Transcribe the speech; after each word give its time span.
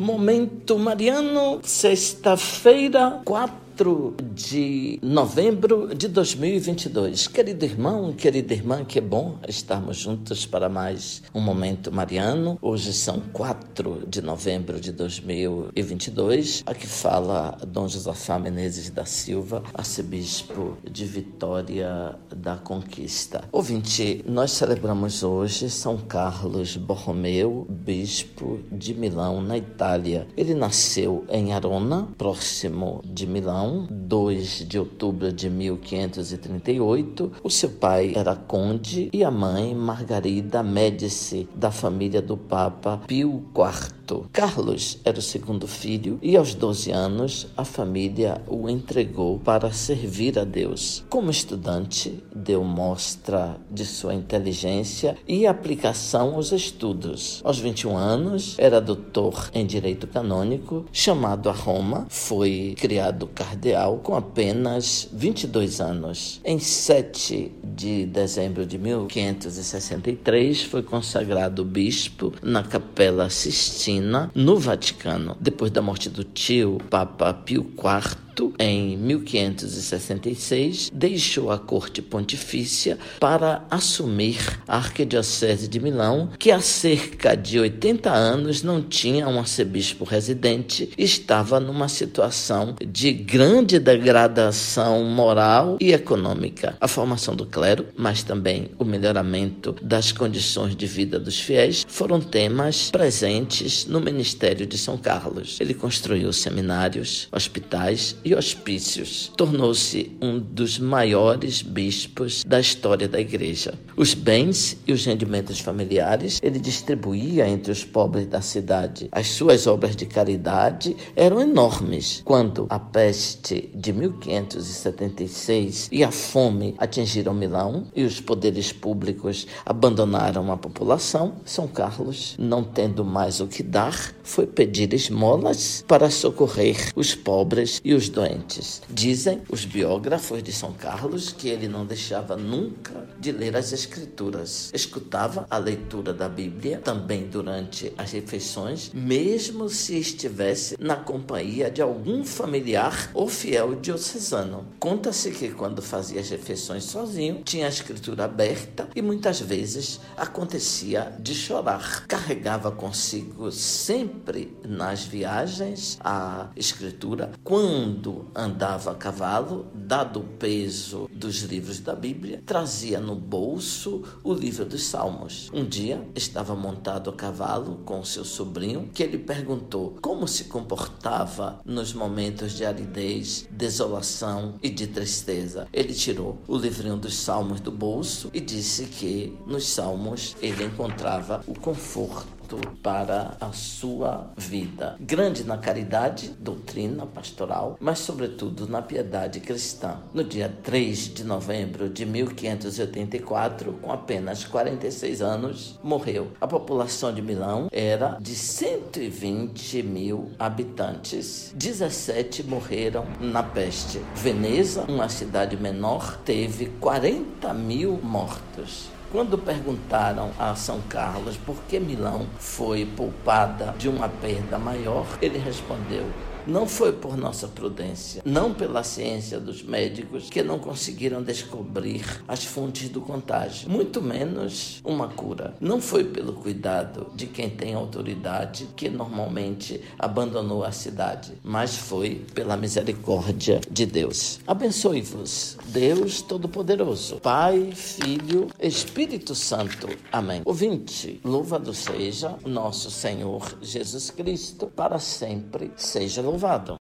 Momento 0.00 0.78
Mariano, 0.78 1.60
sexta-feira, 1.62 3.20
4 3.22 3.54
4 3.80 4.14
de 4.34 4.98
novembro 5.02 5.94
de 5.94 6.06
2022. 6.06 7.26
Querido 7.28 7.64
irmão, 7.64 8.12
querida 8.12 8.52
irmã, 8.52 8.84
que 8.84 9.00
bom 9.00 9.38
estarmos 9.48 9.96
juntos 9.96 10.44
para 10.44 10.68
mais 10.68 11.22
um 11.34 11.40
momento 11.40 11.90
mariano. 11.90 12.58
Hoje 12.60 12.92
são 12.92 13.20
4 13.32 14.04
de 14.06 14.20
novembro 14.20 14.78
de 14.78 14.92
2022. 14.92 16.62
Aqui 16.66 16.86
fala 16.86 17.56
Dom 17.66 17.88
Josafá 17.88 18.38
Menezes 18.38 18.90
da 18.90 19.06
Silva, 19.06 19.62
arcebispo 19.72 20.76
de 20.84 21.06
Vitória 21.06 22.16
da 22.36 22.56
Conquista. 22.56 23.44
Ouvinte, 23.50 24.22
nós 24.28 24.50
celebramos 24.50 25.22
hoje 25.22 25.70
São 25.70 25.96
Carlos 25.96 26.76
Borromeu, 26.76 27.66
bispo 27.70 28.60
de 28.70 28.92
Milão, 28.92 29.40
na 29.40 29.56
Itália. 29.56 30.28
Ele 30.36 30.52
nasceu 30.52 31.24
em 31.30 31.54
Arona, 31.54 32.06
próximo 32.18 33.00
de 33.06 33.26
Milão 33.26 33.69
2 33.90 34.66
de 34.66 34.78
outubro 34.78 35.32
de 35.32 35.48
1538. 35.48 37.32
O 37.42 37.50
seu 37.50 37.70
pai 37.70 38.12
era 38.14 38.34
conde 38.34 39.08
e 39.12 39.24
a 39.24 39.30
mãe 39.30 39.74
Margarida 39.74 40.62
Médici, 40.62 41.48
da 41.54 41.70
família 41.70 42.20
do 42.20 42.36
Papa 42.36 43.00
Pio 43.06 43.44
IV. 43.54 43.99
Carlos 44.32 44.98
era 45.04 45.18
o 45.18 45.22
segundo 45.22 45.66
filho 45.66 46.18
e 46.22 46.36
aos 46.36 46.54
12 46.54 46.90
anos 46.90 47.46
a 47.56 47.64
família 47.64 48.40
o 48.46 48.68
entregou 48.68 49.38
para 49.38 49.72
servir 49.72 50.38
a 50.38 50.44
Deus. 50.44 51.04
Como 51.08 51.30
estudante, 51.30 52.22
deu 52.34 52.64
mostra 52.64 53.56
de 53.70 53.84
sua 53.84 54.14
inteligência 54.14 55.16
e 55.26 55.46
aplicação 55.46 56.34
aos 56.34 56.52
estudos. 56.52 57.40
Aos 57.44 57.58
21 57.58 57.96
anos, 57.96 58.54
era 58.58 58.80
doutor 58.80 59.50
em 59.54 59.66
direito 59.66 60.06
canônico, 60.06 60.84
chamado 60.92 61.48
a 61.48 61.52
Roma, 61.52 62.06
foi 62.08 62.74
criado 62.78 63.26
cardeal 63.26 63.98
com 63.98 64.14
apenas 64.14 65.08
22 65.12 65.80
anos. 65.80 66.40
Em 66.44 66.58
7 66.58 67.52
de 67.62 68.06
dezembro 68.06 68.66
de 68.66 68.78
1563, 68.78 70.62
foi 70.62 70.82
consagrado 70.82 71.64
bispo 71.64 72.32
na 72.42 72.62
Capela 72.62 73.30
Sistina, 73.30 73.99
no 74.00 74.56
Vaticano. 74.56 75.36
Depois 75.40 75.70
da 75.70 75.82
morte 75.82 76.08
do 76.08 76.24
tio, 76.24 76.78
Papa 76.88 77.32
Pio 77.32 77.62
IV, 77.62 78.16
em 78.58 78.96
1566, 78.96 80.90
deixou 80.92 81.50
a 81.50 81.58
corte 81.58 82.02
pontifícia 82.02 82.98
para 83.18 83.64
assumir 83.70 84.60
a 84.66 84.76
arquidiocese 84.76 85.68
de 85.68 85.80
Milão, 85.80 86.30
que 86.38 86.50
há 86.50 86.60
cerca 86.60 87.34
de 87.36 87.58
80 87.58 88.10
anos 88.10 88.62
não 88.62 88.82
tinha 88.82 89.28
um 89.28 89.38
arcebispo 89.38 90.04
residente 90.04 90.90
estava 90.96 91.60
numa 91.60 91.88
situação 91.88 92.74
de 92.84 93.12
grande 93.12 93.78
degradação 93.78 95.04
moral 95.04 95.76
e 95.80 95.92
econômica. 95.92 96.76
A 96.80 96.88
formação 96.88 97.34
do 97.34 97.46
clero, 97.46 97.86
mas 97.96 98.22
também 98.22 98.70
o 98.78 98.84
melhoramento 98.84 99.74
das 99.82 100.12
condições 100.12 100.76
de 100.76 100.86
vida 100.86 101.18
dos 101.18 101.40
fiéis, 101.40 101.84
foram 101.88 102.20
temas 102.20 102.90
presentes 102.90 103.86
no 103.86 104.00
ministério 104.00 104.66
de 104.66 104.76
São 104.76 104.96
Carlos. 104.96 105.58
Ele 105.60 105.74
construiu 105.74 106.32
seminários, 106.32 107.28
hospitais 107.32 108.16
e 108.24 108.34
hospícios. 108.34 109.32
Tornou-se 109.36 110.16
um 110.20 110.38
dos 110.38 110.78
maiores 110.78 111.62
bispos 111.62 112.44
da 112.44 112.60
história 112.60 113.08
da 113.08 113.20
igreja. 113.20 113.74
Os 113.96 114.14
bens 114.14 114.76
e 114.86 114.92
os 114.92 115.04
rendimentos 115.04 115.60
familiares 115.60 116.38
ele 116.42 116.58
distribuía 116.58 117.48
entre 117.48 117.72
os 117.72 117.84
pobres 117.84 118.26
da 118.26 118.40
cidade. 118.40 119.08
As 119.12 119.28
suas 119.28 119.66
obras 119.66 119.96
de 119.96 120.06
caridade 120.06 120.96
eram 121.16 121.40
enormes. 121.40 122.22
Quando 122.24 122.66
a 122.68 122.78
peste 122.78 123.70
de 123.74 123.92
1576 123.92 125.88
e 125.90 126.04
a 126.04 126.10
fome 126.10 126.74
atingiram 126.78 127.32
Milão 127.32 127.86
e 127.94 128.04
os 128.04 128.20
poderes 128.20 128.72
públicos 128.72 129.46
abandonaram 129.64 130.52
a 130.52 130.56
população, 130.56 131.36
São 131.44 131.66
Carlos, 131.66 132.36
não 132.38 132.62
tendo 132.62 133.04
mais 133.04 133.40
o 133.40 133.46
que 133.46 133.62
dar, 133.62 134.14
foi 134.22 134.46
pedir 134.46 134.92
esmolas 134.92 135.84
para 135.86 136.10
socorrer 136.10 136.92
os 136.94 137.14
pobres 137.14 137.80
e 137.84 137.94
os 137.94 138.09
doentes. 138.10 138.82
Dizem 138.88 139.42
os 139.48 139.64
biógrafos 139.64 140.42
de 140.42 140.52
São 140.52 140.72
Carlos 140.72 141.32
que 141.32 141.48
ele 141.48 141.68
não 141.68 141.86
deixava 141.86 142.36
nunca 142.36 143.08
de 143.18 143.32
ler 143.32 143.56
as 143.56 143.72
Escrituras. 143.72 144.70
Escutava 144.74 145.46
a 145.48 145.56
leitura 145.56 146.12
da 146.12 146.28
Bíblia 146.28 146.78
também 146.78 147.26
durante 147.26 147.92
as 147.96 148.12
refeições, 148.12 148.90
mesmo 148.92 149.68
se 149.68 149.98
estivesse 149.98 150.76
na 150.78 150.96
companhia 150.96 151.70
de 151.70 151.80
algum 151.80 152.24
familiar 152.24 153.10
ou 153.14 153.28
fiel 153.28 153.74
diocesano. 153.76 154.66
Conta-se 154.78 155.30
que 155.30 155.50
quando 155.50 155.80
fazia 155.80 156.20
as 156.20 156.28
refeições 156.28 156.84
sozinho, 156.84 157.42
tinha 157.44 157.66
a 157.66 157.70
Escritura 157.70 158.24
aberta 158.24 158.88
e 158.94 159.00
muitas 159.00 159.40
vezes 159.40 160.00
acontecia 160.16 161.14
de 161.18 161.34
chorar. 161.34 162.06
Carregava 162.06 162.70
consigo 162.70 163.52
sempre 163.52 164.56
nas 164.64 165.04
viagens 165.04 165.98
a 166.00 166.48
Escritura. 166.56 167.30
Quando 167.44 167.99
andava 168.34 168.92
a 168.92 168.94
cavalo, 168.94 169.66
dado 169.74 170.20
o 170.20 170.24
peso 170.24 171.08
dos 171.12 171.42
livros 171.42 171.80
da 171.80 171.94
Bíblia, 171.94 172.42
trazia 172.46 173.00
no 173.00 173.14
bolso 173.14 174.02
o 174.22 174.32
livro 174.32 174.64
dos 174.64 174.84
Salmos. 174.84 175.50
Um 175.52 175.64
dia 175.64 176.06
estava 176.14 176.54
montado 176.54 177.10
a 177.10 177.12
cavalo 177.12 177.80
com 177.84 178.04
seu 178.04 178.24
sobrinho, 178.24 178.88
que 178.94 179.02
ele 179.02 179.18
perguntou 179.18 179.96
como 180.00 180.26
se 180.26 180.44
comportava 180.44 181.60
nos 181.64 181.92
momentos 181.92 182.52
de 182.52 182.64
aridez, 182.64 183.46
desolação 183.50 184.54
e 184.62 184.70
de 184.70 184.86
tristeza. 184.86 185.68
Ele 185.72 185.92
tirou 185.92 186.38
o 186.48 186.56
livrinho 186.56 186.96
dos 186.96 187.14
Salmos 187.14 187.60
do 187.60 187.70
bolso 187.70 188.30
e 188.32 188.40
disse 188.40 188.86
que 188.86 189.36
nos 189.46 189.66
Salmos 189.66 190.36
ele 190.40 190.64
encontrava 190.64 191.42
o 191.46 191.54
conforto 191.58 192.39
para 192.82 193.36
a 193.40 193.52
sua 193.52 194.30
vida. 194.36 194.96
Grande 195.00 195.44
na 195.44 195.58
caridade, 195.58 196.34
doutrina 196.38 197.06
pastoral, 197.06 197.76
mas 197.80 197.98
sobretudo 197.98 198.68
na 198.68 198.82
piedade 198.82 199.40
cristã. 199.40 199.98
No 200.12 200.24
dia 200.24 200.52
3 200.62 201.14
de 201.14 201.24
novembro 201.24 201.88
de 201.88 202.04
1584, 202.06 203.72
com 203.74 203.92
apenas 203.92 204.44
46 204.44 205.22
anos, 205.22 205.78
morreu. 205.82 206.32
A 206.40 206.46
população 206.46 207.12
de 207.12 207.22
Milão 207.22 207.68
era 207.72 208.16
de 208.20 208.34
120 208.34 209.82
mil 209.82 210.30
habitantes. 210.38 211.52
17 211.54 212.42
morreram 212.44 213.06
na 213.20 213.42
peste. 213.42 214.00
Veneza, 214.14 214.84
uma 214.88 215.08
cidade 215.08 215.56
menor, 215.56 216.18
teve 216.24 216.66
40 216.80 217.52
mil 217.54 217.98
mortos. 218.02 218.88
Quando 219.12 219.36
perguntaram 219.36 220.30
a 220.38 220.54
São 220.54 220.80
Carlos 220.82 221.36
por 221.36 221.56
que 221.68 221.80
Milão 221.80 222.26
foi 222.38 222.86
poupada 222.86 223.74
de 223.76 223.88
uma 223.88 224.08
perda 224.08 224.56
maior, 224.56 225.04
ele 225.20 225.36
respondeu: 225.36 226.06
não 226.46 226.66
foi 226.66 226.92
por 226.92 227.16
nossa 227.16 227.46
prudência, 227.48 228.22
não 228.24 228.54
pela 228.54 228.82
ciência 228.82 229.38
dos 229.38 229.62
médicos 229.62 230.30
que 230.30 230.42
não 230.42 230.58
conseguiram 230.58 231.22
descobrir 231.22 232.04
as 232.26 232.44
fontes 232.44 232.88
do 232.88 233.00
contágio, 233.00 233.68
muito 233.68 234.00
menos 234.00 234.80
uma 234.84 235.08
cura. 235.08 235.54
Não 235.60 235.80
foi 235.80 236.04
pelo 236.04 236.32
cuidado 236.32 237.08
de 237.14 237.26
quem 237.26 237.50
tem 237.50 237.74
autoridade 237.74 238.68
que 238.76 238.88
normalmente 238.88 239.80
abandonou 239.98 240.64
a 240.64 240.72
cidade, 240.72 241.32
mas 241.42 241.76
foi 241.76 242.24
pela 242.34 242.56
misericórdia 242.56 243.60
de 243.70 243.86
Deus. 243.86 244.40
Abençoe-vos, 244.46 245.56
Deus 245.66 246.22
Todo-Poderoso, 246.22 247.16
Pai, 247.16 247.72
Filho, 247.74 248.48
Espírito 248.58 249.34
Santo. 249.34 249.88
Amém. 250.12 250.42
Ouvinte, 250.44 251.20
louvado 251.24 251.74
seja 251.74 252.36
nosso 252.44 252.90
Senhor 252.90 253.58
Jesus 253.60 254.10
Cristo, 254.10 254.66
para 254.66 254.98
sempre 254.98 255.70
seja 255.76 256.22
louvado. 256.30 256.76